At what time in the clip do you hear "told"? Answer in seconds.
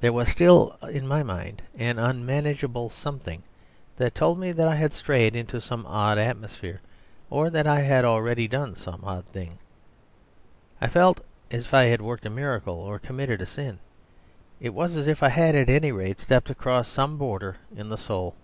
4.14-4.38